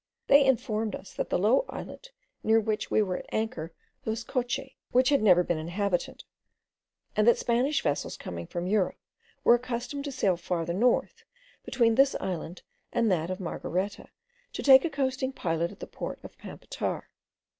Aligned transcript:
They 0.25 0.43
informed 0.43 0.95
us 0.95 1.13
that 1.13 1.29
the 1.29 1.37
low 1.37 1.63
islet 1.69 2.09
near 2.41 2.59
which 2.59 2.89
we 2.89 3.03
were 3.03 3.17
at 3.17 3.27
anchor 3.31 3.71
was 4.03 4.23
Coche, 4.23 4.73
which 4.91 5.09
had 5.09 5.21
never 5.21 5.43
been 5.43 5.59
inhabited; 5.59 6.23
and 7.15 7.27
that 7.27 7.37
Spanish 7.37 7.83
vessels 7.83 8.17
coming 8.17 8.47
from 8.47 8.65
Europe 8.65 8.97
were 9.43 9.53
accustomed 9.53 10.05
to 10.05 10.11
sail 10.11 10.37
farther 10.37 10.73
north, 10.73 11.23
between 11.63 11.93
this 11.93 12.15
island 12.19 12.63
and 12.91 13.11
that 13.11 13.29
of 13.29 13.39
Margareta, 13.39 14.07
to 14.53 14.63
take 14.63 14.83
a 14.83 14.89
coasting 14.89 15.33
pilot 15.33 15.71
at 15.71 15.79
the 15.79 15.85
port 15.85 16.17
of 16.23 16.35
Pampatar. 16.39 17.03